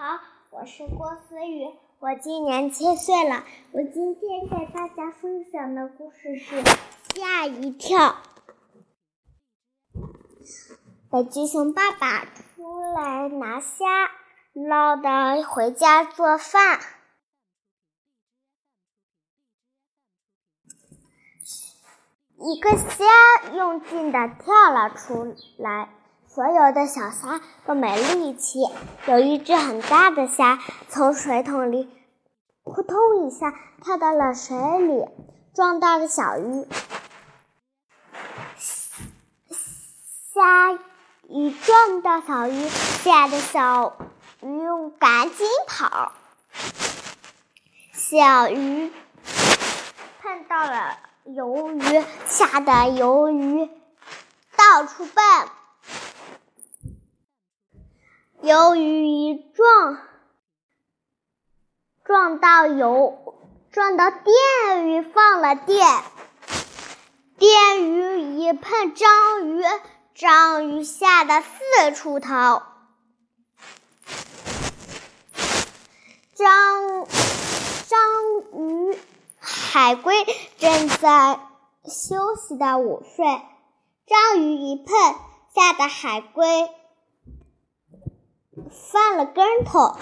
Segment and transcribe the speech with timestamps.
[0.00, 0.20] 好，
[0.50, 3.44] 我是郭思雨，我今年七岁了。
[3.72, 6.62] 我今天给大家分享的故事是
[7.16, 7.98] 《吓一跳》。
[11.10, 14.08] 北极熊爸爸出来拿虾，
[14.52, 16.78] 捞的回家做饭。
[22.36, 25.92] 一个虾用劲的跳了出来。
[26.28, 28.60] 所有的小虾都没力气。
[29.06, 30.58] 有一只很大的虾
[30.88, 31.88] 从水桶里
[32.62, 35.04] 扑通一下跳到了水里，
[35.54, 36.66] 撞到了小鱼。
[40.34, 40.78] 虾
[41.28, 43.96] 一撞到小鱼，吓得小
[44.42, 46.12] 鱼赶紧跑。
[47.92, 48.92] 小鱼
[50.22, 53.68] 碰到了鱿鱼，吓得鱿鱼
[54.56, 55.48] 到处蹦。
[58.42, 59.98] 鱿鱼一撞，
[62.04, 63.34] 撞到油，
[63.72, 65.86] 撞到电鱼，放了电。
[67.36, 69.62] 电鱼一碰章鱼，
[70.14, 72.62] 章鱼吓得四处逃。
[76.34, 77.06] 章
[77.88, 77.98] 章
[78.52, 78.96] 鱼、
[79.40, 80.14] 海龟
[80.58, 81.40] 正在
[81.84, 83.26] 休息的午睡，
[84.06, 84.94] 章鱼一碰，
[85.54, 86.70] 吓得海龟。
[88.70, 89.96] 翻了跟头，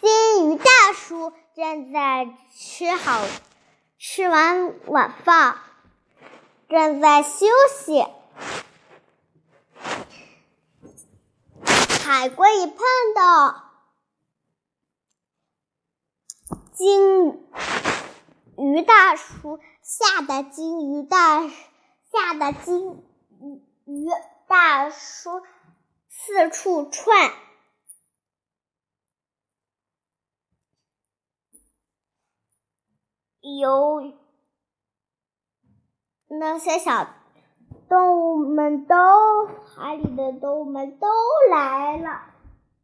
[0.00, 3.24] 金鱼大叔正在吃好，
[3.98, 5.56] 吃完晚饭，
[6.68, 8.06] 正在休息。
[12.04, 12.76] 海龟一碰
[13.14, 13.70] 到
[16.72, 17.46] 金
[18.56, 21.48] 鱼大叔，吓得金鱼大
[22.10, 23.04] 吓得金
[23.86, 24.08] 鱼
[24.46, 25.42] 大叔。
[26.24, 27.32] 四处窜，
[33.40, 34.12] 有
[36.28, 37.12] 那些小
[37.88, 38.94] 动物们都，
[39.74, 41.08] 海里的动物们都
[41.50, 42.32] 来了，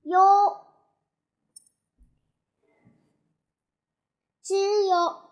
[0.03, 0.19] 有
[4.43, 5.31] 只有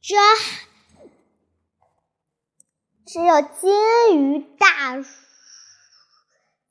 [0.00, 0.16] 这
[3.06, 5.23] 只有金鱼大叔。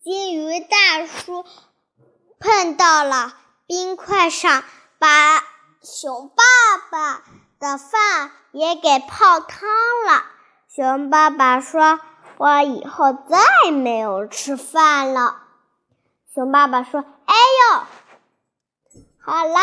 [0.03, 1.45] 金鱼大叔
[2.37, 3.33] 碰到了
[3.65, 4.65] 冰块上，
[4.99, 5.41] 把
[5.81, 6.43] 熊爸
[6.91, 7.23] 爸
[7.57, 9.69] 的饭也给泡汤
[10.05, 10.25] 了。
[10.67, 12.01] 熊爸爸说
[12.35, 15.37] ：“我以后再没有吃饭了。”
[16.35, 17.35] 熊爸爸说：“哎
[17.71, 17.83] 呦，
[19.25, 19.57] 好了，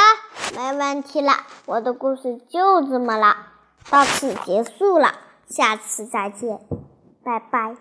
[0.56, 1.34] 没问题了，
[1.66, 3.36] 我的故事就这么了，
[3.90, 6.60] 到此结束了，下次再见，
[7.22, 7.76] 拜拜。”